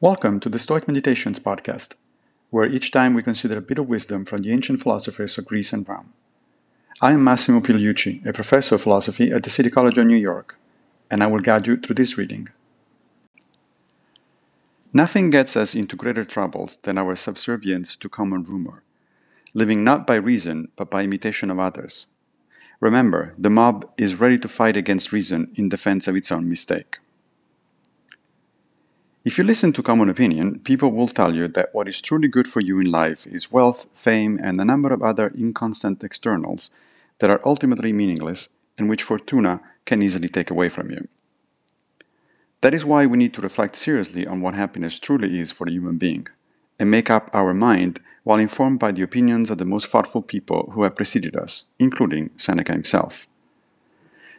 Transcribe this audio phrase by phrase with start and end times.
[0.00, 1.94] Welcome to the Stoic Meditations podcast,
[2.50, 5.72] where each time we consider a bit of wisdom from the ancient philosophers of Greece
[5.72, 6.12] and Rome.
[7.00, 10.56] I am Massimo Pigliucci, a professor of philosophy at the City College of New York,
[11.10, 12.48] and I will guide you through this reading.
[14.92, 18.84] Nothing gets us into greater troubles than our subservience to common rumor,
[19.52, 22.06] living not by reason but by imitation of others.
[22.78, 26.98] Remember, the mob is ready to fight against reason in defense of its own mistake.
[29.28, 32.48] If you listen to common opinion, people will tell you that what is truly good
[32.48, 36.70] for you in life is wealth, fame, and a number of other inconstant externals
[37.18, 41.08] that are ultimately meaningless and which fortuna can easily take away from you.
[42.62, 45.72] That is why we need to reflect seriously on what happiness truly is for a
[45.72, 46.26] human being
[46.78, 50.70] and make up our mind while informed by the opinions of the most thoughtful people
[50.72, 53.26] who have preceded us, including Seneca himself.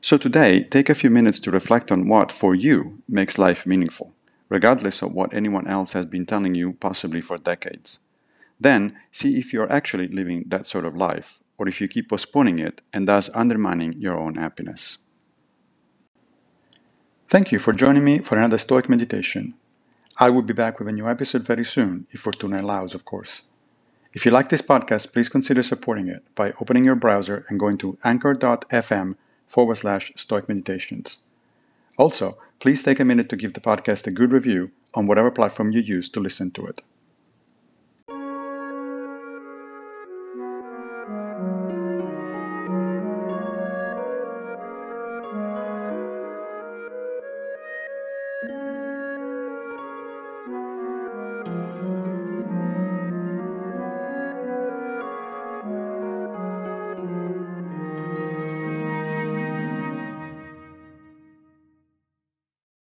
[0.00, 4.12] So today, take a few minutes to reflect on what, for you, makes life meaningful
[4.48, 7.98] regardless of what anyone else has been telling you, possibly for decades.
[8.58, 12.58] Then, see if you're actually living that sort of life, or if you keep postponing
[12.58, 14.98] it and thus undermining your own happiness.
[17.28, 19.54] Thank you for joining me for another Stoic meditation.
[20.18, 23.42] I will be back with a new episode very soon, if Fortuna allows, of course.
[24.14, 27.76] If you like this podcast, please consider supporting it by opening your browser and going
[27.78, 31.18] to anchor.fm forward slash stoic meditations.
[31.98, 35.72] Also, please take a minute to give the podcast a good review on whatever platform
[35.72, 36.80] you use to listen to it.